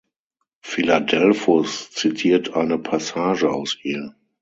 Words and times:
Philadelphos 0.63 1.91
zitiert 1.91 2.55
eine 2.55 2.79
Passage 2.79 3.51
aus 3.53 3.77
ihr. 3.83 4.15